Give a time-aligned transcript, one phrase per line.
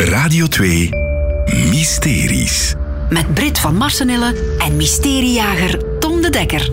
[0.00, 0.88] Radio 2
[1.70, 2.74] Mysteries.
[3.08, 6.70] Met Brit van Marsenille en mysteriejager Tom de Dekker.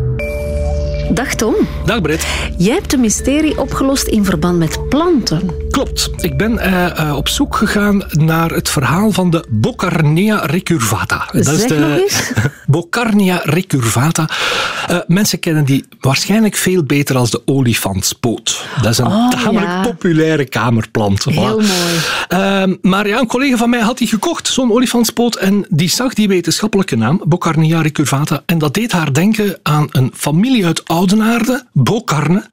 [1.12, 1.55] Dag Tom.
[1.86, 2.28] Dag Britt.
[2.58, 5.52] Jij hebt een mysterie opgelost in verband met planten.
[5.71, 6.10] Klopt.
[6.18, 11.28] Ik ben uh, uh, op zoek gegaan naar het verhaal van de Bocarnea recurvata.
[11.31, 12.12] Dat is de
[12.67, 14.29] Bocarnea recurvata.
[14.92, 18.66] Uh, mensen kennen die waarschijnlijk veel beter als de olifantspoot.
[18.81, 19.81] Dat is een oh, tamelijk ja.
[19.81, 21.23] populaire kamerplant.
[21.23, 21.67] Heel mooi.
[22.27, 26.13] Ehm, maar ja, een collega van mij had die gekocht, zo'n olifantspoot, en die zag
[26.13, 31.66] die wetenschappelijke naam, Bocarnea recurvata, en dat deed haar denken aan een familie uit Oudenaarde,
[31.74, 32.49] Bocarne,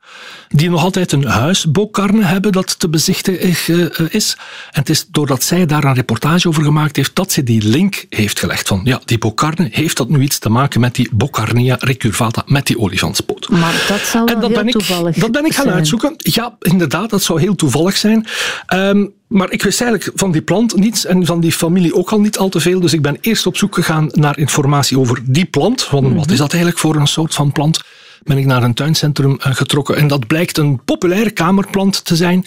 [0.49, 4.37] die nog altijd een huis Bocarne hebben dat te bezichtigen is.
[4.71, 8.07] En het is doordat zij daar een reportage over gemaakt heeft, dat ze die link
[8.09, 11.77] heeft gelegd van, ja, die Bocarne, heeft dat nu iets te maken met die Bocarnea
[11.79, 13.49] recurvata, met die olifantspoot?
[13.49, 15.77] Maar dat zou en dat heel ben ik, toevallig Dat ben ik gaan zijn.
[15.77, 16.15] uitzoeken.
[16.17, 18.27] Ja, inderdaad, dat zou heel toevallig zijn.
[18.75, 22.21] Um, maar ik wist eigenlijk van die plant niets en van die familie ook al
[22.21, 22.81] niet al te veel.
[22.81, 25.83] Dus ik ben eerst op zoek gegaan naar informatie over die plant.
[25.83, 26.15] Van, Mhm.
[26.15, 27.81] Wat is dat eigenlijk voor een soort van plant?
[28.23, 32.47] Ben ik naar een tuincentrum getrokken en dat blijkt een populaire kamerplant te zijn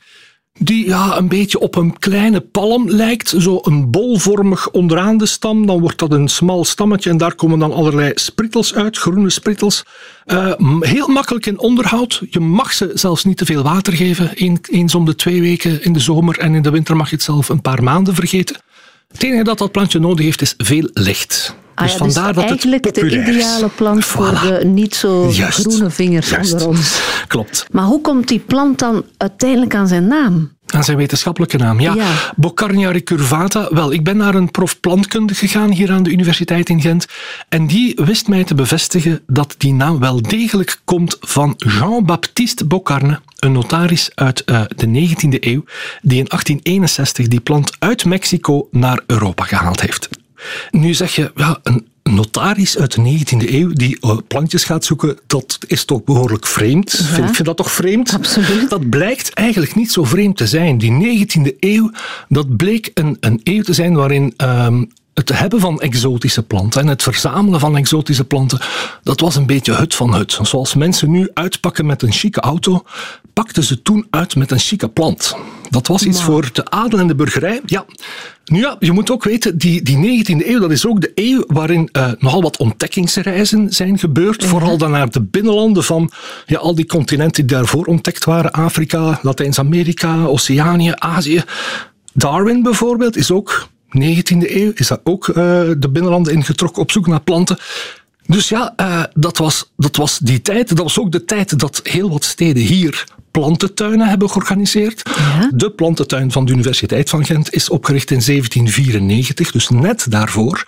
[0.58, 3.34] die ja, een beetje op een kleine palm lijkt.
[3.38, 5.66] Zo een bolvormig onderaan de stam.
[5.66, 9.84] Dan wordt dat een smal stammetje en daar komen dan allerlei sprittels uit, groene sprittels.
[10.26, 12.22] Uh, heel makkelijk in onderhoud.
[12.30, 14.32] Je mag ze zelfs niet te veel water geven.
[14.62, 17.26] Eens om de twee weken in de zomer en in de winter mag je het
[17.26, 18.62] zelf een paar maanden vergeten.
[19.12, 21.56] Het enige dat dat plantje nodig heeft is veel licht.
[21.78, 25.30] Ah, dus ja, vandaar dus dat eigenlijk het de ideale plant voor de niet zo
[25.32, 25.60] Juist.
[25.60, 26.54] groene vingers Juist.
[26.54, 27.02] onder ons.
[27.28, 27.66] Klopt.
[27.72, 30.52] Maar hoe komt die plant dan uiteindelijk aan zijn naam?
[30.68, 31.94] Aan zijn wetenschappelijke naam, ja.
[31.94, 32.34] Ja.
[32.36, 33.68] Bocarnia recurvata.
[33.72, 37.06] Wel, ik ben naar een prof plantkunde gegaan hier aan de Universiteit in Gent.
[37.50, 43.20] En die wist mij te bevestigen dat die naam wel degelijk komt van Jean-Baptiste Bocarne,
[43.40, 45.64] een notaris uit uh, de 19e eeuw,
[46.02, 50.10] die in 1861 die plant uit Mexico naar Europa gehaald heeft.
[50.72, 55.18] Nu zeg je, ja, een notaris uit de 19e eeuw die uh, plantjes gaat zoeken,
[55.28, 56.92] dat is toch behoorlijk vreemd.
[56.92, 57.04] Ja.
[57.06, 58.14] Vind, ik vind dat toch vreemd?
[58.14, 58.70] Absoluut.
[58.70, 60.78] Dat blijkt eigenlijk niet zo vreemd te zijn.
[60.78, 61.92] Die 19e eeuw,
[62.30, 66.88] dat bleek een, een eeuw te zijn waarin um, het hebben van exotische planten en
[66.88, 68.60] het verzamelen van exotische planten,
[69.04, 70.40] dat was een beetje hut van hut.
[70.42, 72.84] Zoals mensen nu uitpakken met een chique auto,
[73.34, 75.36] pakten ze toen uit met een chique plant.
[75.70, 77.62] Dat was iets voor de adel en de burgerij.
[77.66, 77.86] Ja.
[78.46, 81.44] Nu ja, je moet ook weten, die, die 19e eeuw, dat is ook de eeuw
[81.48, 84.42] waarin uh, nogal wat ontdekkingsreizen zijn gebeurd.
[84.42, 84.48] Ja.
[84.48, 86.12] Vooral dan naar de binnenlanden van
[86.46, 88.52] ja, al die continenten die daarvoor ontdekt waren.
[88.52, 91.44] Afrika, Latijns-Amerika, Oceanië, Azië.
[92.14, 93.68] Darwin bijvoorbeeld is ook
[94.02, 95.36] 19e eeuw, is daar ook uh,
[95.78, 97.58] de binnenlanden ingetrokken op zoek naar planten.
[98.26, 100.68] Dus ja, uh, dat, was, dat was die tijd.
[100.68, 103.04] Dat was ook de tijd dat heel wat steden hier
[103.40, 105.02] plantentuinen hebben georganiseerd.
[105.16, 105.50] Ja.
[105.54, 110.66] De plantentuin van de Universiteit van Gent is opgericht in 1794, dus net daarvoor.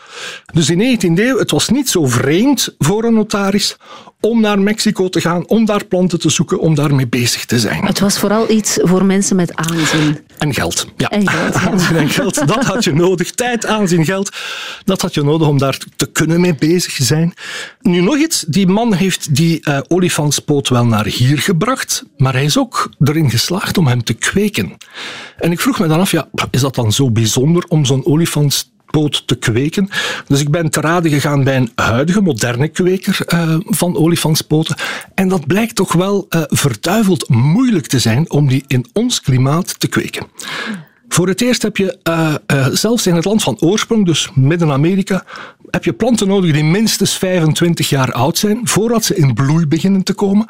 [0.54, 3.78] Dus in de 19e eeuw, het was niet zo vreemd voor een notaris
[4.22, 7.86] om naar Mexico te gaan, om daar planten te zoeken, om daarmee bezig te zijn.
[7.86, 10.20] Het was vooral iets voor mensen met aanzien.
[10.38, 10.88] En geld.
[10.98, 11.10] Ja.
[11.10, 11.62] En geld, ja.
[11.70, 13.32] Aanzien en geld, dat had je nodig.
[13.32, 14.38] Tijd, aanzien, geld,
[14.84, 17.34] dat had je nodig om daar te kunnen mee bezig zijn.
[17.82, 22.44] Nu nog iets, die man heeft die uh, olifantspoot wel naar hier gebracht, maar hij
[22.44, 24.78] is ook erin geslaagd om hem te kweken.
[25.38, 29.28] En ik vroeg me dan af, ja, is dat dan zo bijzonder om zo'n olifantspoot
[29.28, 29.90] te kweken?
[30.28, 34.76] Dus ik ben te raden gegaan bij een huidige, moderne kweker uh, van olifantspoten.
[35.14, 39.80] En dat blijkt toch wel uh, verduiveld moeilijk te zijn om die in ons klimaat
[39.80, 40.28] te kweken.
[41.10, 45.24] Voor het eerst heb je, uh, uh, zelfs in het land van oorsprong, dus Midden-Amerika,
[45.70, 50.04] heb je planten nodig die minstens 25 jaar oud zijn, voordat ze in bloei beginnen
[50.04, 50.48] te komen.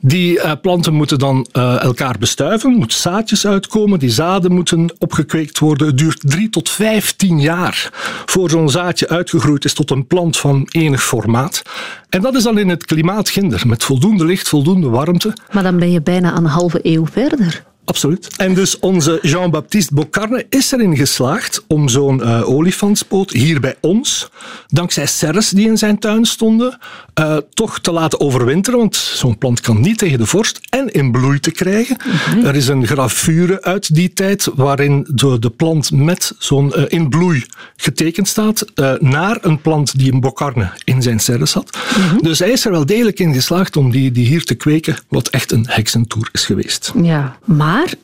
[0.00, 5.86] Die uh, planten moeten dan elkaar bestuiven, moeten zaadjes uitkomen, die zaden moeten opgekweekt worden.
[5.86, 7.90] Het duurt 3 tot 15 jaar
[8.26, 11.62] voor zo'n zaadje uitgegroeid is tot een plant van enig formaat.
[12.08, 15.32] En dat is dan in het klimaat ginder, met voldoende licht, voldoende warmte.
[15.52, 17.64] Maar dan ben je bijna een halve eeuw verder.
[17.84, 18.28] Absoluut.
[18.36, 24.30] En dus onze Jean-Baptiste Bocarne is erin geslaagd om zo'n uh, olifantspoot hier bij ons,
[24.66, 26.78] dankzij serres die in zijn tuin stonden,
[27.20, 28.78] uh, toch te laten overwinteren.
[28.78, 31.96] Want zo'n plant kan niet tegen de vorst en in bloei te krijgen.
[32.04, 32.44] Mm-hmm.
[32.44, 37.08] Er is een gravure uit die tijd waarin de, de plant met zo'n uh, in
[37.08, 37.44] bloei
[37.76, 38.64] getekend staat
[39.00, 41.78] naar een plant die een Bocarne in zijn serres had.
[41.96, 42.22] Mm-hmm.
[42.22, 45.28] Dus hij is er wel degelijk in geslaagd om die, die hier te kweken, wat
[45.28, 46.92] echt een heksentour is geweest.
[47.02, 47.94] Ja, maar maar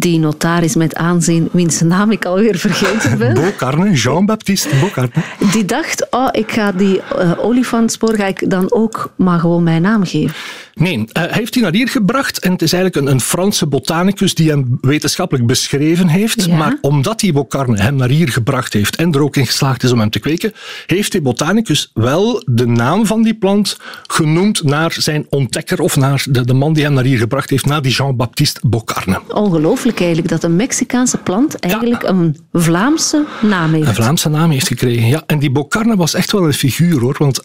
[0.00, 3.34] die notaris met aanzien, wiens naam ik alweer vergeten ben.
[3.44, 5.10] Bocarne, Jean-Baptiste Bocarne.
[5.52, 9.82] Die dacht, oh, ik ga die uh, olifantspoor ga ik dan ook maar gewoon mijn
[9.82, 10.34] naam geven.
[10.74, 13.66] Nee, uh, hij heeft die naar hier gebracht en het is eigenlijk een, een Franse
[13.66, 16.44] botanicus die hem wetenschappelijk beschreven heeft.
[16.44, 16.56] Ja.
[16.56, 19.92] Maar omdat die Bocarne hem naar hier gebracht heeft en er ook in geslaagd is
[19.92, 20.52] om hem te kweken,
[20.86, 23.76] heeft die botanicus wel de naam van die plant
[24.06, 27.66] genoemd naar zijn ontdekker of naar de, de man die hem naar hier gebracht heeft,
[27.66, 29.20] naar die Jean-Baptiste Bocarne.
[29.28, 33.88] Ongelooflijk eigenlijk dat een Mexicaanse plant eigenlijk een Vlaamse naam heeft.
[33.88, 35.22] Een Vlaamse naam heeft gekregen, ja.
[35.26, 37.42] En die Bocarne was echt wel een figuur hoor, want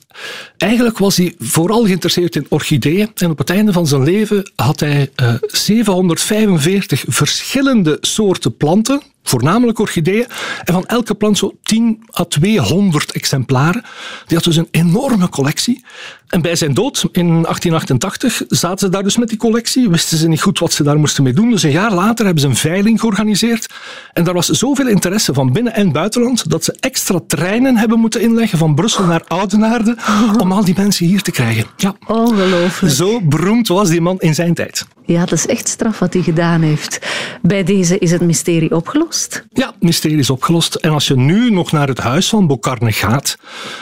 [0.58, 4.80] eigenlijk was hij vooral geïnteresseerd in orchideeën en op het einde van zijn leven had
[4.80, 10.26] hij uh, 745 verschillende soorten planten, voornamelijk orchideeën,
[10.64, 13.84] en van elke plant zo 10 à 200 exemplaren.
[14.26, 15.84] Die had dus een enorme collectie.
[16.28, 20.28] En bij zijn dood in 1888 zaten ze daar dus met die collectie, wisten ze
[20.28, 21.50] niet goed wat ze daar moesten mee doen.
[21.50, 23.74] Dus een jaar later hebben ze een veiling georganiseerd.
[24.20, 28.22] En daar was zoveel interesse van binnen- en buitenland dat ze extra treinen hebben moeten
[28.22, 29.98] inleggen van Brussel naar Oudenaarde
[30.42, 31.66] om al die mensen hier te krijgen.
[31.78, 31.96] Ja.
[32.08, 32.94] Ongelooflijk.
[32.94, 34.86] Zo beroemd was die man in zijn tijd.
[35.12, 37.00] Ja, dat is echt straf wat hij gedaan heeft.
[37.42, 39.46] Bij deze is het mysterie opgelost?
[39.54, 40.76] Ja, het mysterie is opgelost.
[40.76, 43.38] En als je nu nog naar het huis van Bocarne gaat,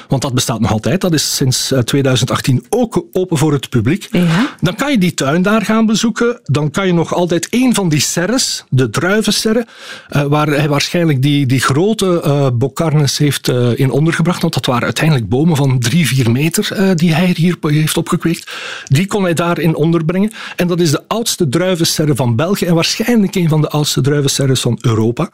[0.08, 4.56] want dat bestaat nog altijd, dat is sinds 2018 ook open voor het publiek, ja?
[4.62, 6.40] dan kan je die tuin daar gaan bezoeken.
[6.44, 9.66] Dan kan je nog altijd een van die serres, de druivenserren,
[10.10, 14.66] uh, waar hij waarschijnlijk die, die grote uh, Bocarnes heeft uh, in ondergebracht, want dat
[14.66, 18.52] waren uiteindelijk bomen van drie, vier meter die hij hier heeft opgekweekt.
[18.86, 20.32] Die kon hij daarin onderbrengen.
[20.56, 24.62] En dat is de oudste druivenserre van België en waarschijnlijk een van de oudste druivenserres
[24.62, 25.30] van Europa.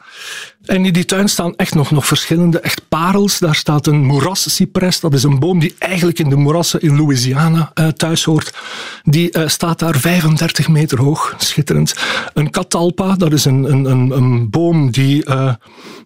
[0.64, 3.38] En in die tuin staan echt nog, nog verschillende echt parels.
[3.38, 5.00] Daar staat een moerascypres.
[5.00, 8.54] Dat is een boom die eigenlijk in de moerassen in Louisiana uh, thuis hoort.
[9.02, 11.34] Die uh, staat daar 35 meter hoog.
[11.38, 11.94] Schitterend.
[12.34, 15.52] Een catalpa, dat is een, een, een, een boom die uh,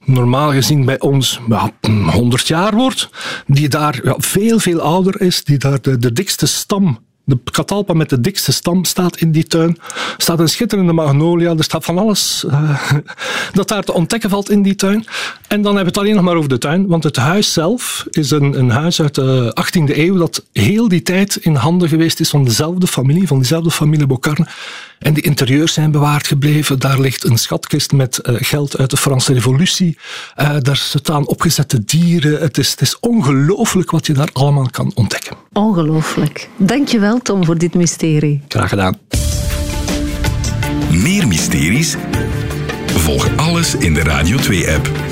[0.05, 1.71] normaal gezien bij ons ja,
[2.11, 3.09] 100 jaar wordt.
[3.47, 5.45] Die daar ja, veel, veel ouder is.
[5.45, 6.99] Die daar de, de dikste stam
[7.29, 9.79] de catalpa met de dikste stam staat in die tuin.
[9.95, 11.57] Er staat een schitterende magnolia.
[11.57, 12.83] Er staat van alles uh,
[13.53, 15.07] dat daar te ontdekken valt in die tuin.
[15.49, 16.87] En dan hebben we het alleen nog maar over de tuin.
[16.87, 21.03] Want het huis zelf is een, een huis uit de 18e eeuw dat heel die
[21.03, 24.47] tijd in handen geweest is van dezelfde familie, van diezelfde familie Bocarne.
[24.99, 26.79] En die interieurs zijn bewaard gebleven.
[26.79, 29.99] Daar ligt een schatkist met uh, geld uit de Franse revolutie.
[30.37, 32.41] Uh, daar staan opgezette dieren.
[32.41, 35.37] Het is, het is ongelooflijk wat je daar allemaal kan ontdekken.
[35.53, 36.49] Ongelooflijk.
[36.57, 38.43] Dankjewel Tom voor dit mysterie.
[38.49, 38.99] Graag gedaan.
[40.91, 41.97] Meer mysteries?
[42.87, 45.08] Volg alles in de Radio 2-app.